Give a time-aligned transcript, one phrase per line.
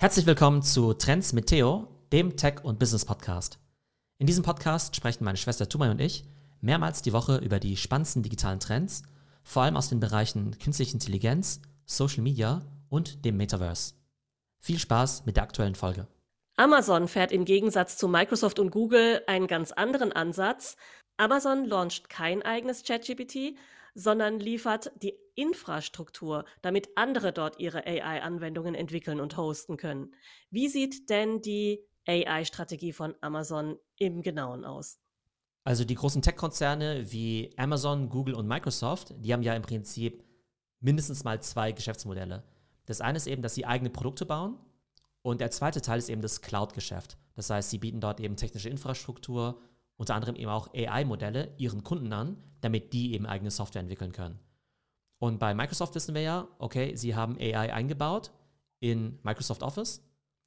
[0.00, 3.58] Herzlich willkommen zu Trends mit Theo, dem Tech- und Business-Podcast.
[4.16, 6.24] In diesem Podcast sprechen meine Schwester Tumay und ich
[6.62, 9.02] mehrmals die Woche über die spannendsten digitalen Trends,
[9.42, 13.92] vor allem aus den Bereichen künstliche Intelligenz, Social Media und dem Metaverse.
[14.58, 16.06] Viel Spaß mit der aktuellen Folge.
[16.56, 20.78] Amazon fährt im Gegensatz zu Microsoft und Google einen ganz anderen Ansatz.
[21.18, 23.54] Amazon launcht kein eigenes ChatGPT,
[23.94, 30.14] sondern liefert die Infrastruktur, damit andere dort ihre AI-Anwendungen entwickeln und hosten können.
[30.50, 34.98] Wie sieht denn die AI-Strategie von Amazon im Genauen aus?
[35.64, 40.24] Also die großen Tech-Konzerne wie Amazon, Google und Microsoft, die haben ja im Prinzip
[40.80, 42.42] mindestens mal zwei Geschäftsmodelle.
[42.86, 44.58] Das eine ist eben, dass sie eigene Produkte bauen
[45.22, 47.18] und der zweite Teil ist eben das Cloud-Geschäft.
[47.34, 49.60] Das heißt, sie bieten dort eben technische Infrastruktur,
[50.00, 54.38] unter anderem eben auch AI-Modelle ihren Kunden an, damit die eben eigene Software entwickeln können.
[55.18, 58.32] Und bei Microsoft wissen wir ja, okay, sie haben AI eingebaut
[58.78, 60.02] in Microsoft Office.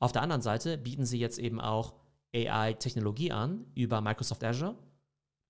[0.00, 1.94] Auf der anderen Seite bieten sie jetzt eben auch
[2.34, 4.74] AI-Technologie an über Microsoft Azure.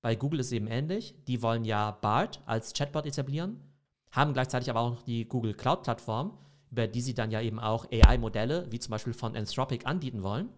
[0.02, 1.14] Bei Google ist es eben ähnlich.
[1.26, 3.62] Die wollen ja BART als Chatbot etablieren,
[4.10, 6.36] haben gleichzeitig aber auch noch die Google Cloud-Plattform,
[6.70, 10.50] über die sie dann ja eben auch AI-Modelle, wie zum Beispiel von Anthropic, anbieten wollen.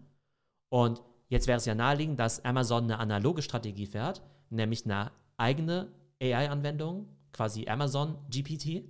[0.67, 5.91] Und Jetzt wäre es ja naheliegend, dass Amazon eine analoge Strategie fährt, nämlich eine eigene
[6.21, 8.83] AI-Anwendung, quasi Amazon GPT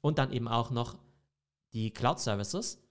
[0.00, 0.98] und dann eben auch noch
[1.74, 2.82] die Cloud-Services.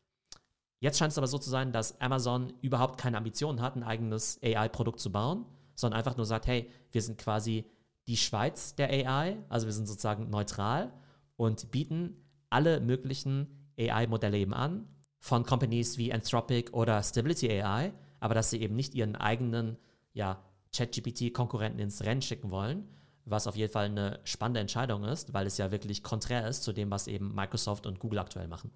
[0.79, 4.39] Jetzt scheint es aber so zu sein, dass Amazon überhaupt keine Ambitionen hat, ein eigenes
[4.43, 7.65] AI-Produkt zu bauen, sondern einfach nur sagt, hey, wir sind quasi
[8.07, 10.91] die Schweiz der AI, also wir sind sozusagen neutral
[11.37, 12.15] und bieten
[12.49, 13.47] alle möglichen
[13.79, 14.87] AI-Modelle eben an,
[15.19, 19.75] von Companies wie Anthropic oder Stability AI, aber dass sie eben nicht ihren eigenen
[20.13, 20.41] ja,
[20.73, 22.87] ChatGPT-Konkurrenten ins Rennen schicken wollen,
[23.25, 26.71] was auf jeden Fall eine spannende Entscheidung ist, weil es ja wirklich konträr ist zu
[26.71, 28.71] dem, was eben Microsoft und Google aktuell machen.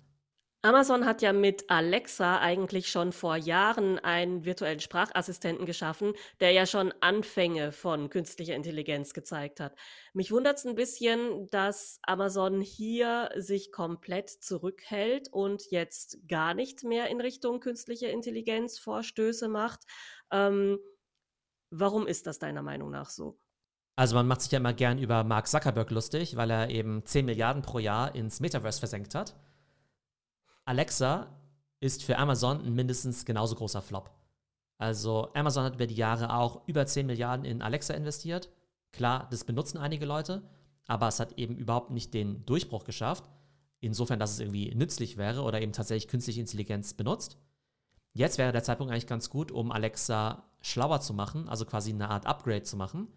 [0.66, 6.66] Amazon hat ja mit Alexa eigentlich schon vor Jahren einen virtuellen Sprachassistenten geschaffen, der ja
[6.66, 9.76] schon Anfänge von künstlicher Intelligenz gezeigt hat.
[10.14, 16.84] Mich wundert es ein bisschen, dass Amazon hier sich komplett zurückhält und jetzt gar nicht
[16.84, 19.82] mehr in Richtung künstliche Intelligenz Vorstöße macht.
[20.32, 20.80] Ähm,
[21.70, 23.38] warum ist das deiner Meinung nach so?
[23.98, 27.24] Also man macht sich ja immer gern über Mark Zuckerberg lustig, weil er eben 10
[27.24, 29.36] Milliarden pro Jahr ins Metaverse versenkt hat.
[30.66, 31.28] Alexa
[31.80, 34.12] ist für Amazon ein mindestens genauso großer Flop.
[34.78, 38.50] Also Amazon hat über die Jahre auch über 10 Milliarden in Alexa investiert.
[38.92, 40.42] Klar, das benutzen einige Leute,
[40.88, 43.30] aber es hat eben überhaupt nicht den Durchbruch geschafft.
[43.80, 47.38] Insofern, dass es irgendwie nützlich wäre oder eben tatsächlich künstliche Intelligenz benutzt.
[48.14, 52.10] Jetzt wäre der Zeitpunkt eigentlich ganz gut, um Alexa schlauer zu machen, also quasi eine
[52.10, 53.08] Art Upgrade zu machen.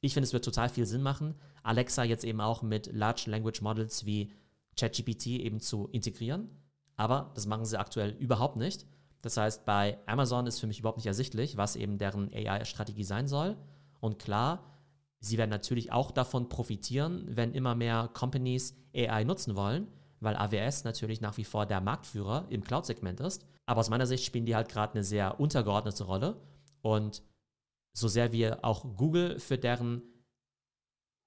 [0.00, 3.60] Ich finde, es wird total viel Sinn machen, Alexa jetzt eben auch mit Large Language
[3.60, 4.32] Models wie
[4.76, 6.48] ChatGPT eben zu integrieren.
[6.96, 8.86] Aber das machen sie aktuell überhaupt nicht.
[9.22, 13.28] Das heißt, bei Amazon ist für mich überhaupt nicht ersichtlich, was eben deren AI-Strategie sein
[13.28, 13.56] soll.
[14.00, 14.64] Und klar,
[15.20, 19.88] sie werden natürlich auch davon profitieren, wenn immer mehr Companies AI nutzen wollen,
[20.20, 23.44] weil AWS natürlich nach wie vor der Marktführer im Cloud-Segment ist.
[23.66, 26.40] Aber aus meiner Sicht spielen die halt gerade eine sehr untergeordnete Rolle.
[26.82, 27.22] Und
[27.96, 30.02] so sehr wir auch Google für deren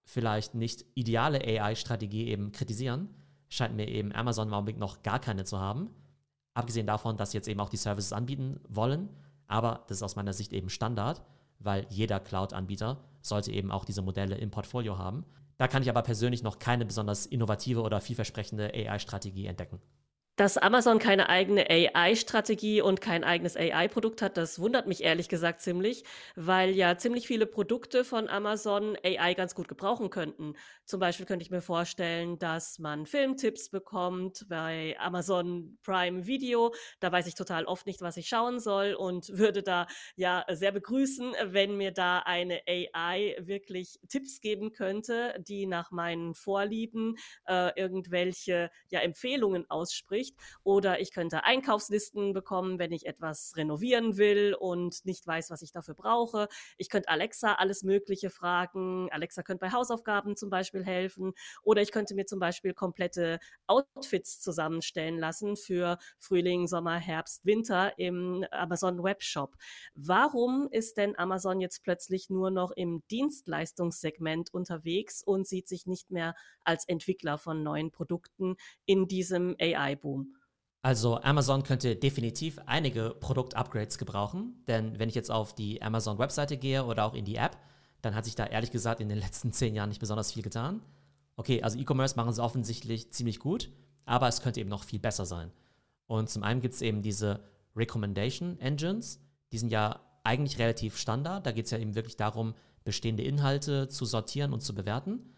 [0.06, 3.10] vielleicht nicht ideale AI-Strategie eben kritisieren,
[3.50, 5.90] scheint mir eben Amazon im Augenblick noch gar keine zu haben.
[6.54, 9.10] Abgesehen davon, dass sie jetzt eben auch die Services anbieten wollen.
[9.48, 11.24] Aber das ist aus meiner Sicht eben Standard,
[11.60, 15.26] weil jeder Cloud-Anbieter sollte eben auch diese Modelle im Portfolio haben.
[15.58, 19.82] Da kann ich aber persönlich noch keine besonders innovative oder vielversprechende AI-Strategie entdecken.
[20.40, 25.60] Dass Amazon keine eigene AI-Strategie und kein eigenes AI-Produkt hat, das wundert mich ehrlich gesagt
[25.60, 26.06] ziemlich,
[26.38, 30.54] weil ja ziemlich viele Produkte von Amazon AI ganz gut gebrauchen könnten.
[30.86, 36.74] Zum Beispiel könnte ich mir vorstellen, dass man Filmtipps bekommt bei Amazon Prime Video.
[37.02, 40.72] Da weiß ich total oft nicht, was ich schauen soll und würde da ja sehr
[40.72, 47.78] begrüßen, wenn mir da eine AI wirklich Tipps geben könnte, die nach meinen Vorlieben äh,
[47.78, 50.40] irgendwelche ja, Empfehlungen ausspricht nicht.
[50.64, 55.72] Oder ich könnte Einkaufslisten bekommen, wenn ich etwas renovieren will und nicht weiß, was ich
[55.72, 56.48] dafür brauche.
[56.78, 59.10] Ich könnte Alexa alles Mögliche fragen.
[59.12, 61.34] Alexa könnte bei Hausaufgaben zum Beispiel helfen.
[61.64, 67.98] Oder ich könnte mir zum Beispiel komplette Outfits zusammenstellen lassen für Frühling, Sommer, Herbst, Winter
[67.98, 69.56] im Amazon Webshop.
[69.96, 76.12] Warum ist denn Amazon jetzt plötzlich nur noch im Dienstleistungssegment unterwegs und sieht sich nicht
[76.12, 78.56] mehr als Entwickler von neuen Produkten
[78.86, 80.19] in diesem AI-Boom?
[80.82, 86.86] Also Amazon könnte definitiv einige Produkt-Upgrades gebrauchen, denn wenn ich jetzt auf die Amazon-Webseite gehe
[86.86, 87.58] oder auch in die App,
[88.02, 90.82] dann hat sich da ehrlich gesagt in den letzten zehn Jahren nicht besonders viel getan.
[91.36, 93.70] Okay, also E-Commerce machen sie offensichtlich ziemlich gut,
[94.06, 95.52] aber es könnte eben noch viel besser sein.
[96.08, 97.44] Und zum einen gibt es eben diese
[97.76, 99.20] Recommendation Engines,
[99.52, 101.46] die sind ja eigentlich relativ Standard.
[101.46, 102.54] Da geht es ja eben wirklich darum,
[102.84, 105.34] bestehende Inhalte zu sortieren und zu bewerten.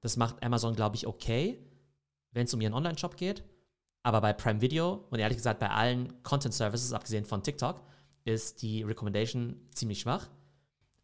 [0.00, 1.58] Das macht Amazon, glaube ich, okay,
[2.32, 3.44] wenn es um ihren Online-Shop geht.
[4.02, 7.82] Aber bei Prime Video und ehrlich gesagt bei allen Content Services, abgesehen von TikTok,
[8.24, 10.28] ist die Recommendation ziemlich schwach.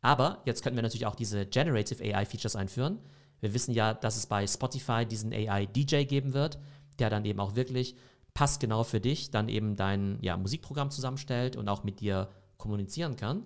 [0.01, 3.01] Aber jetzt könnten wir natürlich auch diese Generative AI Features einführen.
[3.41, 6.59] Wir wissen ja, dass es bei Spotify diesen AI DJ geben wird,
[6.99, 7.97] der dann eben auch wirklich
[8.33, 13.45] passgenau für dich dann eben dein ja, Musikprogramm zusammenstellt und auch mit dir kommunizieren kann.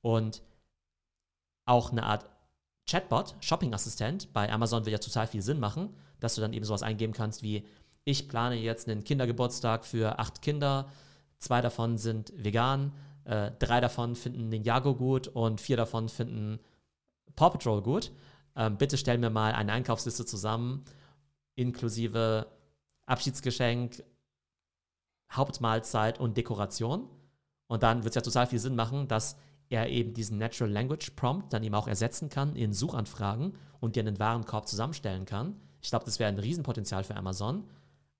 [0.00, 0.42] Und
[1.66, 2.26] auch eine Art
[2.88, 6.82] Chatbot, Shopping-Assistent bei Amazon wird ja total viel Sinn machen, dass du dann eben sowas
[6.82, 7.66] eingeben kannst wie,
[8.10, 10.90] ich plane jetzt einen Kindergeburtstag für acht Kinder,
[11.38, 12.92] zwei davon sind vegan,
[13.24, 16.58] äh, drei davon finden Ninjago gut und vier davon finden
[17.36, 18.12] Paw Patrol gut.
[18.56, 20.84] Ähm, bitte stell mir mal eine Einkaufsliste zusammen,
[21.54, 22.46] inklusive
[23.06, 24.02] Abschiedsgeschenk,
[25.32, 27.08] Hauptmahlzeit und Dekoration.
[27.68, 29.36] Und dann wird es ja total viel Sinn machen, dass
[29.68, 34.00] er eben diesen Natural Language Prompt dann eben auch ersetzen kann in Suchanfragen und dir
[34.00, 35.54] einen Warenkorb zusammenstellen kann.
[35.80, 37.64] Ich glaube, das wäre ein Riesenpotenzial für Amazon.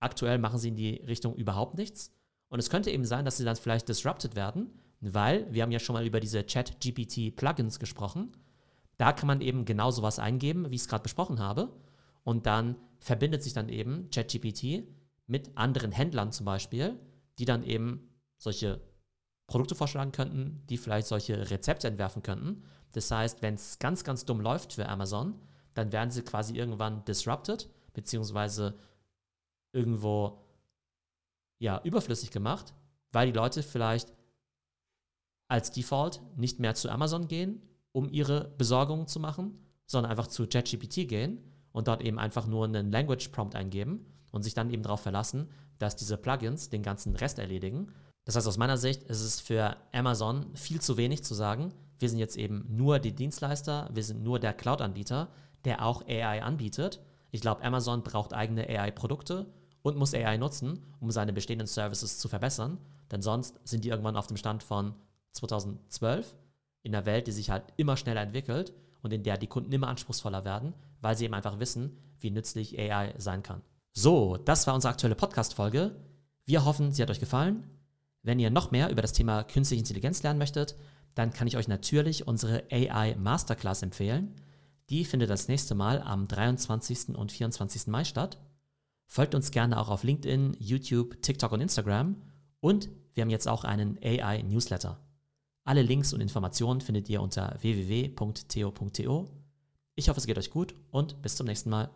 [0.00, 2.12] Aktuell machen sie in die Richtung überhaupt nichts.
[2.48, 4.70] Und es könnte eben sein, dass sie dann vielleicht disrupted werden,
[5.00, 8.32] weil wir haben ja schon mal über diese Chat-GPT-Plugins gesprochen.
[8.96, 11.72] Da kann man eben genau sowas eingeben, wie ich es gerade besprochen habe.
[12.24, 14.84] Und dann verbindet sich dann eben ChatGPT
[15.26, 16.98] mit anderen Händlern zum Beispiel,
[17.38, 18.80] die dann eben solche
[19.46, 22.62] Produkte vorschlagen könnten, die vielleicht solche Rezepte entwerfen könnten.
[22.92, 25.40] Das heißt, wenn es ganz, ganz dumm läuft für Amazon,
[25.74, 28.78] dann werden sie quasi irgendwann disrupted, beziehungsweise
[29.72, 30.42] irgendwo
[31.58, 32.74] ja, überflüssig gemacht,
[33.12, 34.12] weil die Leute vielleicht
[35.48, 37.62] als Default nicht mehr zu Amazon gehen,
[37.92, 42.64] um ihre Besorgungen zu machen, sondern einfach zu ChatGPT gehen und dort eben einfach nur
[42.64, 47.16] einen Language Prompt eingeben und sich dann eben darauf verlassen, dass diese Plugins den ganzen
[47.16, 47.92] Rest erledigen
[48.24, 52.08] das heißt, aus meiner Sicht ist es für Amazon viel zu wenig zu sagen, wir
[52.08, 55.28] sind jetzt eben nur die Dienstleister, wir sind nur der Cloud-Anbieter,
[55.64, 57.00] der auch AI anbietet.
[57.30, 59.46] Ich glaube, Amazon braucht eigene AI-Produkte
[59.82, 62.78] und muss AI nutzen, um seine bestehenden Services zu verbessern,
[63.10, 64.94] denn sonst sind die irgendwann auf dem Stand von
[65.32, 66.34] 2012
[66.82, 68.72] in einer Welt, die sich halt immer schneller entwickelt
[69.02, 72.78] und in der die Kunden immer anspruchsvoller werden, weil sie eben einfach wissen, wie nützlich
[72.78, 73.62] AI sein kann.
[73.92, 75.96] So, das war unsere aktuelle Podcast-Folge.
[76.44, 77.66] Wir hoffen, sie hat euch gefallen.
[78.22, 80.76] Wenn ihr noch mehr über das Thema künstliche Intelligenz lernen möchtet,
[81.14, 84.34] dann kann ich euch natürlich unsere AI Masterclass empfehlen.
[84.90, 87.16] Die findet das nächste Mal am 23.
[87.16, 87.86] und 24.
[87.88, 88.38] Mai statt.
[89.12, 92.14] Folgt uns gerne auch auf LinkedIn, YouTube, TikTok und Instagram.
[92.60, 95.00] Und wir haben jetzt auch einen AI Newsletter.
[95.64, 99.28] Alle Links und Informationen findet ihr unter www.theo.to.
[99.96, 101.90] Ich hoffe, es geht euch gut und bis zum nächsten Mal.